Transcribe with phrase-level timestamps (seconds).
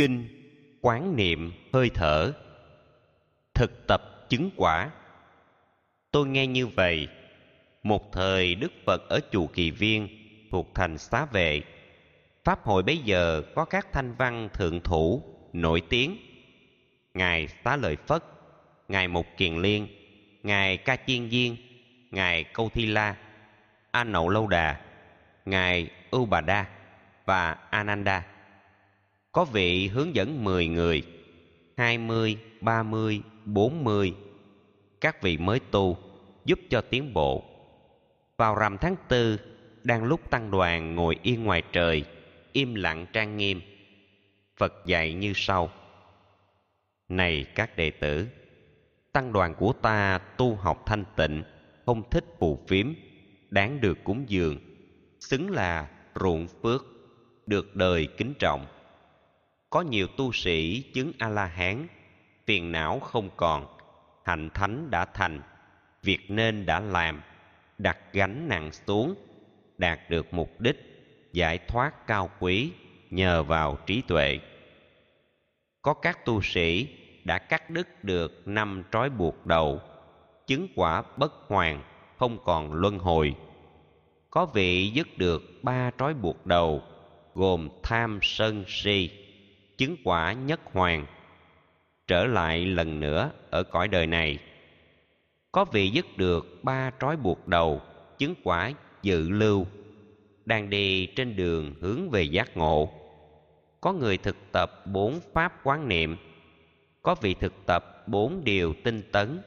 [0.00, 0.28] kinh,
[0.80, 2.32] quán niệm, hơi thở,
[3.54, 4.90] thực tập chứng quả.
[6.10, 7.08] Tôi nghe như vậy,
[7.82, 10.08] một thời đức phật ở chùa kỳ viên
[10.50, 11.62] thuộc thành xá vệ.
[12.44, 16.16] Pháp hội bấy giờ có các thanh văn thượng thủ nổi tiếng.
[17.14, 18.24] Ngài xá lợi phất,
[18.88, 19.88] ngài mục kiền liên,
[20.42, 21.56] ngài ca chiên viên,
[22.10, 23.16] ngài câu thi la,
[23.90, 24.80] a nậu lâu đà,
[25.44, 26.66] ngài ưu bà đa
[27.24, 28.24] và ananda
[29.32, 31.02] có vị hướng dẫn 10 người
[31.76, 34.14] 20, 30, 40
[35.00, 35.96] các vị mới tu
[36.44, 37.44] giúp cho tiến bộ.
[38.36, 39.38] Vào rằm tháng tư
[39.82, 42.04] đang lúc tăng đoàn ngồi yên ngoài trời
[42.52, 43.60] im lặng trang nghiêm.
[44.56, 45.70] Phật dạy như sau.
[47.08, 48.26] Này các đệ tử
[49.12, 51.42] tăng đoàn của ta tu học thanh tịnh
[51.86, 52.92] không thích phù phiếm
[53.50, 54.58] đáng được cúng dường
[55.20, 55.88] xứng là
[56.20, 56.84] ruộng phước
[57.46, 58.66] được đời kính trọng
[59.70, 61.86] có nhiều tu sĩ chứng a la hán
[62.46, 63.66] phiền não không còn
[64.24, 65.42] hạnh thánh đã thành,
[66.02, 67.22] việc nên đã làm,
[67.78, 69.14] đặt gánh nặng xuống,
[69.78, 70.76] đạt được mục đích,
[71.32, 72.72] giải thoát cao quý,
[73.10, 74.38] nhờ vào trí tuệ.
[75.82, 76.88] Có các tu sĩ
[77.24, 79.80] đã cắt đứt được năm trói buộc đầu,
[80.46, 81.82] chứng quả bất hoàn,
[82.18, 83.34] không còn luân hồi.
[84.30, 86.82] Có vị dứt được ba trói buộc đầu,
[87.34, 89.19] gồm tham sân si
[89.80, 91.06] chứng quả nhất hoàn
[92.06, 94.38] trở lại lần nữa ở cõi đời này.
[95.52, 97.80] Có vị dứt được ba trói buộc đầu,
[98.18, 99.66] chứng quả dự lưu,
[100.44, 102.90] đang đi trên đường hướng về giác ngộ.
[103.80, 106.16] Có người thực tập bốn pháp quán niệm,
[107.02, 109.40] có vị thực tập bốn điều tinh tấn,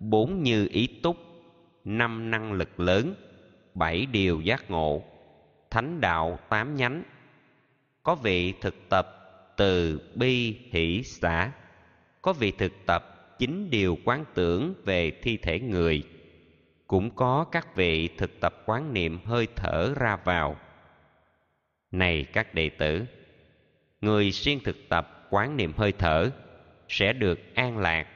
[0.00, 1.16] bốn như ý túc,
[1.84, 3.14] năm năng lực lớn,
[3.74, 5.02] bảy điều giác ngộ,
[5.70, 7.02] thánh đạo tám nhánh.
[8.02, 9.23] Có vị thực tập
[9.56, 11.52] từ bi hỷ xã.
[12.22, 16.02] Có vị thực tập chín điều quán tưởng về thi thể người.
[16.86, 20.56] Cũng có các vị thực tập quán niệm hơi thở ra vào.
[21.90, 23.04] Này các đệ tử,
[24.00, 26.30] người siêng thực tập quán niệm hơi thở
[26.88, 28.06] sẽ được an lạc,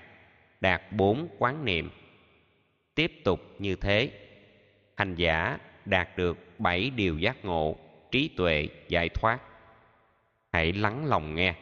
[0.60, 1.90] đạt bốn quán niệm.
[2.94, 4.10] Tiếp tục như thế,
[4.96, 7.76] hành giả đạt được bảy điều giác ngộ,
[8.10, 9.40] trí tuệ giải thoát
[10.58, 11.54] hãy lắng lòng nghe.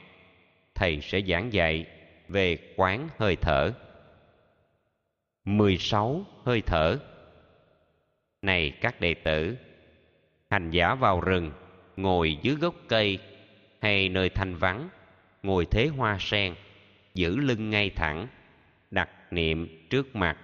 [0.74, 1.86] Thầy sẽ giảng dạy
[2.28, 3.72] về quán hơi thở.
[5.44, 6.98] 16 hơi thở.
[8.42, 9.56] Này các đệ tử,
[10.50, 11.52] hành giả vào rừng,
[11.96, 13.18] ngồi dưới gốc cây
[13.80, 14.88] hay nơi thanh vắng,
[15.42, 16.54] ngồi thế hoa sen,
[17.14, 18.26] giữ lưng ngay thẳng,
[18.90, 20.38] đặt niệm trước mặt,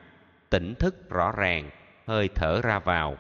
[0.51, 1.71] tỉnh thức rõ ràng,
[2.07, 3.17] hơi thở ra vào.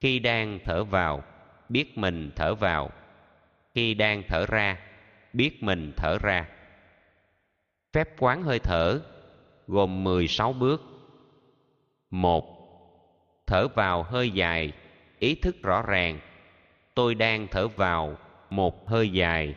[0.00, 1.22] Khi đang thở vào,
[1.68, 2.90] biết mình thở vào
[3.74, 4.78] khi đang thở ra,
[5.32, 6.46] biết mình thở ra.
[7.92, 9.00] Phép quán hơi thở
[9.66, 10.82] gồm 16 bước.
[12.10, 12.44] Một,
[13.46, 14.72] thở vào hơi dài,
[15.18, 16.18] ý thức rõ ràng.
[16.94, 18.16] Tôi đang thở vào
[18.50, 19.54] một hơi dài.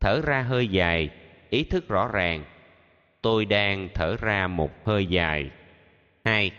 [0.00, 1.10] Thở ra hơi dài,
[1.50, 2.44] ý thức rõ ràng.
[3.22, 5.50] Tôi đang thở ra một hơi dài.
[6.24, 6.50] Hai,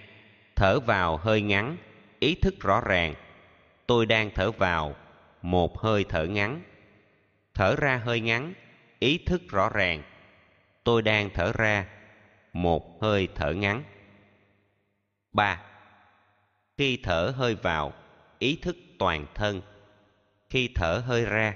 [0.55, 1.77] thở vào hơi ngắn,
[2.19, 3.13] ý thức rõ ràng.
[3.87, 4.95] Tôi đang thở vào
[5.41, 6.61] một hơi thở ngắn.
[7.53, 8.53] Thở ra hơi ngắn,
[8.99, 10.03] ý thức rõ ràng.
[10.83, 11.87] Tôi đang thở ra,
[12.53, 13.83] một hơi thở ngắn.
[15.33, 15.61] Ba.
[16.77, 17.93] Khi thở hơi vào,
[18.39, 19.61] ý thức toàn thân.
[20.49, 21.55] Khi thở hơi ra,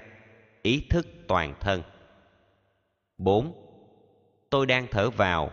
[0.62, 1.82] ý thức toàn thân.
[3.18, 3.62] Bốn.
[4.50, 5.50] Tôi đang thở vào,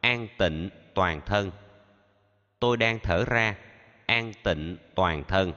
[0.00, 1.50] an tịnh toàn thân.
[2.60, 3.56] Tôi đang thở ra,
[4.06, 5.52] an tịnh toàn thân.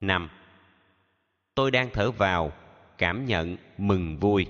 [0.00, 0.30] Năm
[1.54, 2.52] tôi đang thở vào,
[2.98, 4.46] cảm nhận mừng vui.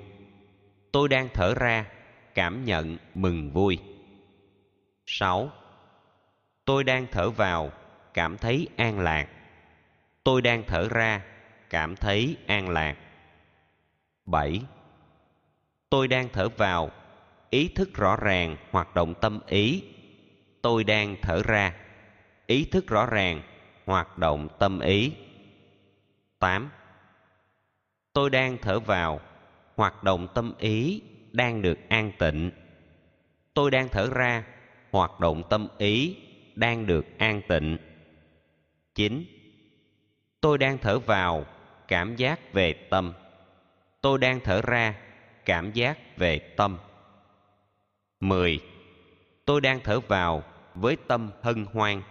[0.92, 1.86] Tôi đang thở ra,
[2.34, 3.78] cảm nhận mừng vui.
[5.06, 5.50] Sáu.
[6.64, 7.72] Tôi đang thở vào,
[8.14, 9.28] cảm thấy an lạc.
[10.24, 11.22] Tôi đang thở ra,
[11.70, 12.96] cảm thấy an lạc.
[14.26, 14.60] Bảy.
[15.90, 16.90] Tôi đang thở vào,
[17.50, 19.84] ý thức rõ ràng hoạt động tâm ý.
[20.62, 21.74] Tôi đang thở ra,
[22.46, 23.42] ý thức rõ ràng
[23.86, 25.12] hoạt động tâm ý.
[26.38, 26.70] Tám
[28.14, 29.20] tôi đang thở vào,
[29.76, 31.02] hoạt động tâm ý
[31.32, 32.50] đang được an tịnh.
[33.54, 34.44] Tôi đang thở ra,
[34.90, 36.16] hoạt động tâm ý
[36.54, 37.78] đang được an tịnh.
[38.94, 39.24] Chín.
[40.40, 41.46] Tôi đang thở vào,
[41.88, 43.12] cảm giác về tâm.
[44.00, 44.94] Tôi đang thở ra,
[45.44, 46.78] cảm giác về tâm.
[48.20, 48.60] Mười.
[49.44, 50.42] Tôi đang thở vào
[50.74, 52.02] với tâm hân hoan.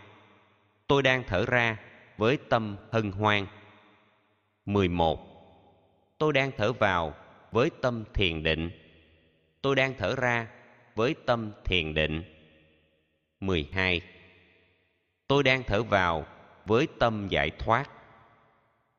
[0.87, 1.77] Tôi đang thở ra
[2.17, 3.47] với tâm hân hoan.
[4.65, 5.32] Mười một
[6.23, 7.13] tôi đang thở vào
[7.51, 8.71] với tâm thiền định.
[9.61, 10.47] Tôi đang thở ra
[10.95, 12.23] với tâm thiền định.
[13.39, 14.01] 12
[15.27, 16.25] tôi đang thở vào
[16.65, 17.89] với tâm giải thoát.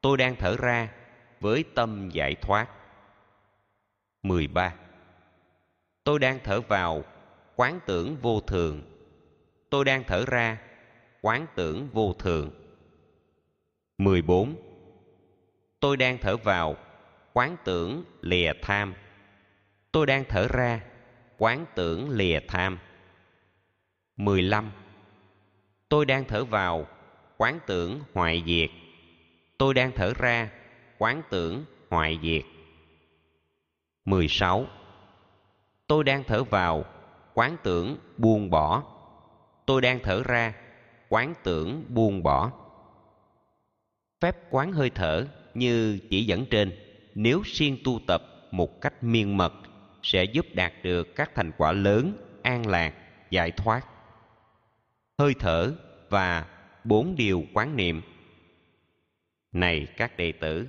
[0.01, 0.93] Tôi đang thở ra
[1.41, 2.69] với tâm giải thoát.
[4.23, 4.75] 13
[6.05, 7.03] tôi đang thở vào
[7.57, 8.83] quán tưởng vô thường.
[9.71, 10.59] Tôi đang thở ra
[11.23, 12.51] quán tưởng vô thường.
[13.99, 14.57] 14
[15.81, 16.77] tôi đang thở vào
[17.35, 18.95] quán tưởng lìa tham.
[19.93, 20.81] Tôi đang thở ra,
[21.39, 22.79] quán tưởng lìa tham.
[24.17, 24.73] 15
[25.89, 26.87] tôi đang thở vào,
[27.37, 28.71] quán tưởng hoại diệt.
[29.59, 30.51] Tôi đang thở ra,
[30.99, 32.43] quán tưởng hoại diệt.
[34.05, 34.67] 16
[35.87, 36.85] tôi đang thở vào,
[37.35, 38.83] quán tưởng buông bỏ.
[39.67, 40.55] Tôi đang thở ra,
[41.09, 42.53] quán tưởng buông bỏ.
[44.21, 46.84] Phép quán hơi thở như chỉ dẫn trên
[47.15, 49.53] nếu siêng tu tập một cách miên mật,
[50.03, 52.95] sẽ giúp đạt được các thành quả lớn, an lạc,
[53.31, 53.87] giải thoát.
[55.19, 55.73] Hơi thở
[56.09, 56.47] và
[56.85, 58.03] bốn điều quán niệm.
[59.53, 60.69] Này các đệ tử,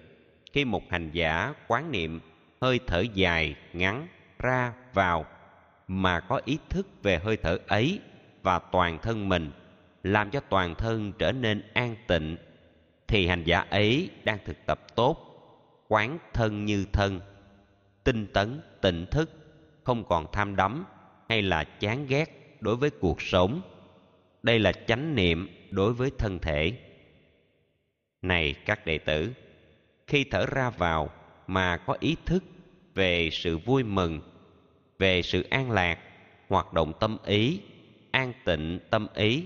[0.54, 2.20] khi một hành giả quán niệm,
[2.62, 4.08] hơi thở dài ngắn
[4.40, 5.26] ra vào,
[5.88, 8.00] mà có ý thức về hơi thở ấy
[8.44, 9.52] và toàn thân mình,
[10.04, 12.38] làm cho toàn thân trở nên an tịnh,
[13.08, 15.35] thì hành giả ấy đang thực tập tốt
[15.88, 17.22] quán thân như thân,
[18.04, 19.32] tinh tấn, tỉnh thức,
[19.84, 20.86] không còn tham đắm
[21.30, 23.62] hay là chán ghét đối với cuộc sống.
[24.44, 26.74] Đây là chánh niệm đối với thân thể.
[28.22, 29.34] Này các đệ tử,
[30.08, 31.10] khi thở ra vào
[31.48, 32.44] mà có ý thức
[32.94, 34.22] về sự vui mừng,
[35.00, 36.00] về sự an lạc,
[36.48, 37.62] hoạt động tâm ý,
[38.12, 39.46] an tịnh tâm ý,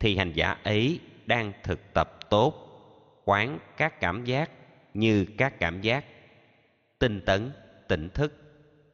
[0.00, 2.62] thì hành giả ấy đang thực tập tốt
[3.24, 4.50] quán các cảm giác
[4.98, 6.04] như các cảm giác.
[6.98, 7.50] Tinh tấn,
[7.88, 8.32] tỉnh thức,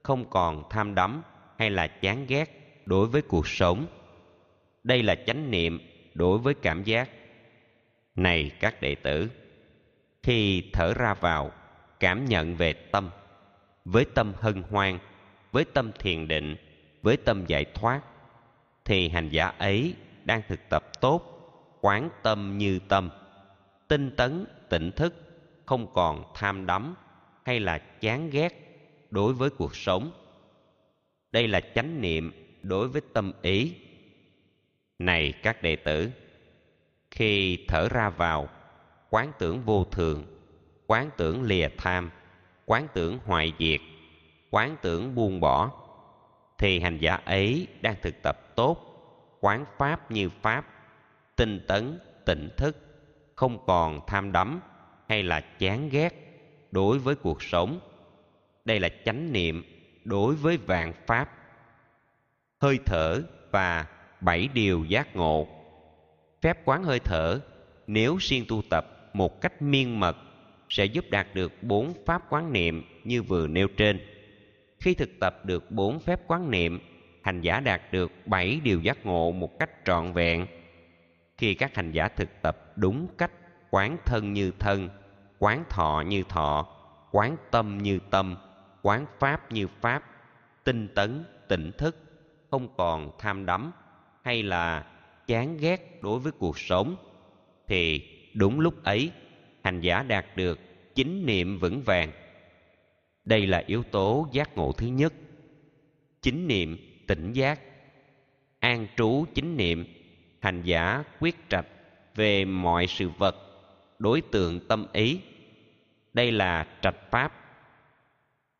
[0.03, 1.23] không còn tham đắm
[1.59, 3.87] hay là chán ghét đối với cuộc sống.
[4.85, 5.81] Đây là chánh niệm
[6.15, 7.11] đối với cảm giác.
[8.17, 9.31] Này các đệ tử,
[10.23, 11.53] khi thở ra vào,
[12.01, 13.11] cảm nhận về tâm,
[13.85, 14.99] với tâm hân hoan,
[15.53, 16.57] với tâm thiền định,
[17.03, 18.01] với tâm giải thoát,
[18.85, 19.95] thì hành giả ấy
[20.25, 21.29] đang thực tập tốt
[21.81, 23.11] quán tâm như tâm,
[23.89, 25.32] tinh tấn, tỉnh thức
[25.67, 26.95] không còn tham đắm
[27.45, 28.63] hay là chán ghét
[29.11, 30.11] đối với cuộc sống.
[31.33, 32.33] Đây là chánh niệm
[32.63, 33.75] đối với tâm ý.
[34.99, 36.11] Này các đệ tử,
[37.11, 38.49] khi thở ra vào,
[39.11, 40.25] quán tưởng vô thường,
[40.87, 42.11] quán tưởng lìa tham,
[42.67, 43.81] quán tưởng hoại diệt,
[44.51, 45.71] quán tưởng buông bỏ,
[46.59, 48.77] thì hành giả ấy đang thực tập tốt,
[49.41, 50.67] quán pháp như pháp,
[51.37, 52.77] tinh tấn, tỉnh thức,
[53.35, 54.61] không còn tham đắm
[55.13, 56.15] hay là chán ghét
[56.71, 57.81] đối với cuộc sống?
[58.65, 59.65] Đây là chánh niệm
[60.05, 61.29] đối với vạn pháp.
[62.61, 63.87] Hơi thở và
[64.21, 65.49] bảy điều giác ngộ.
[66.43, 67.41] Phép quán hơi thở,
[67.87, 70.17] nếu siêng tu tập một cách miên mật,
[70.69, 74.01] sẽ giúp đạt được bốn pháp quán niệm như vừa nêu trên.
[74.81, 76.81] Khi thực tập được bốn phép quán niệm,
[77.23, 80.47] hành giả đạt được bảy điều giác ngộ một cách trọn vẹn.
[81.37, 83.33] Khi các hành giả thực tập đúng cách
[83.71, 84.89] quán thân như thân
[85.43, 86.67] quán thọ như thọ,
[87.11, 88.37] quán tâm như tâm,
[88.83, 90.03] quán pháp như pháp,
[90.65, 91.97] tinh tấn, tỉnh thức,
[92.51, 93.73] không còn tham đắm
[94.25, 94.87] hay là
[95.27, 96.97] chán ghét đối với cuộc sống,
[97.69, 99.11] thì đúng lúc ấy,
[99.65, 100.61] hành giả đạt được
[100.95, 102.13] chính niệm vững vàng.
[103.25, 105.13] Đây là yếu tố giác ngộ thứ nhất,
[106.23, 106.77] chính niệm
[107.07, 107.61] tỉnh giác.
[108.59, 109.85] An trú chính niệm,
[110.41, 111.67] hành giả quyết trạch
[112.15, 113.37] về mọi sự vật,
[113.99, 115.21] đối tượng tâm ý
[116.15, 117.33] đây là trạch pháp.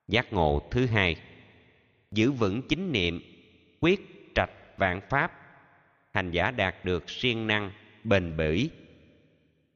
[0.09, 1.17] Giác ngộ thứ hai.
[2.11, 3.21] Giữ vững chính niệm,
[3.81, 4.01] quyết
[4.35, 5.39] trạch vạn pháp.
[6.13, 7.73] Hành giả đạt được siêng năng,
[8.05, 8.71] bền bỉ.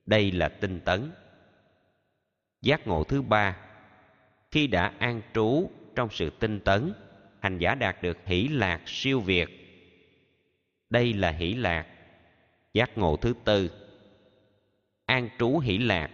[0.07, 1.13] Đây là tinh tấn.
[2.63, 3.57] Giác ngộ thứ ba.
[4.51, 6.93] Khi đã an trú trong sự tinh tấn,
[7.41, 9.49] hành giả đạt được hỷ lạc siêu việt.
[10.91, 11.87] Đây là hỷ lạc.
[12.75, 13.71] Giác ngộ thứ tư.
[15.07, 16.11] An trú hỷ lạc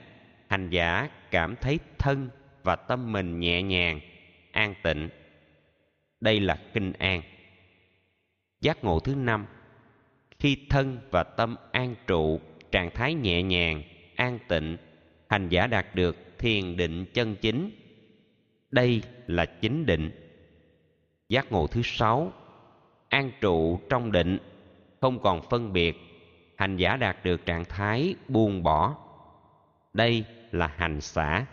[0.52, 2.28] hành giả cảm thấy thân
[2.62, 4.00] và tâm mình nhẹ nhàng,
[4.50, 5.08] an tịnh.
[6.20, 7.22] Đây là kinh an.
[8.60, 9.46] Giác ngộ thứ năm,
[10.38, 12.40] khi thân và tâm an trụ,
[12.70, 13.82] trạng thái nhẹ nhàng,
[14.16, 14.76] an tịnh,
[15.28, 17.70] hành giả đạt được thiền định chân chính.
[18.70, 20.10] Đây là chính định.
[21.28, 22.32] Giác ngộ thứ sáu,
[23.08, 24.38] an trụ trong định,
[25.00, 25.96] không còn phân biệt,
[26.56, 28.96] hành giả đạt được trạng thái buông bỏ.
[29.92, 31.46] Đây là hành xả.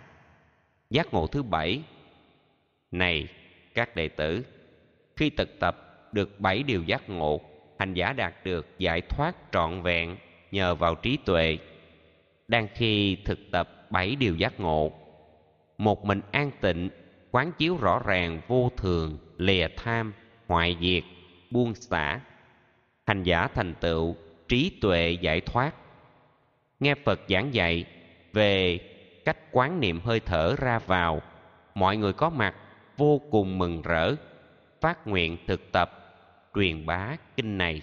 [0.90, 1.82] Giác ngộ thứ bảy.
[2.92, 3.28] Này,
[3.74, 4.46] các đệ tử,
[5.16, 5.78] khi thực tập
[6.12, 7.42] được bảy điều giác ngộ,
[7.80, 10.18] hành giả đạt được giải thoát trọn vẹn
[10.52, 11.58] nhờ vào trí tuệ.
[12.48, 14.92] Đang khi thực tập bảy điều giác ngộ,
[15.78, 16.90] một mình an tịnh,
[17.32, 20.14] quán chiếu rõ ràng, vô thường, lìa tham,
[20.48, 21.04] hoại diệt,
[21.52, 22.20] buông xả,
[23.08, 24.16] hành giả thành tựu
[24.48, 25.72] trí tuệ giải thoát.
[26.80, 27.86] Nghe phật giảng dạy
[28.34, 28.80] về
[29.30, 31.22] cách quán niệm hơi thở ra vào.
[31.76, 32.56] Mọi người có mặt,
[32.98, 34.16] vô cùng mừng rỡ.
[34.82, 35.92] Phát nguyện thực tập,
[36.56, 37.82] truyền bá kinh này.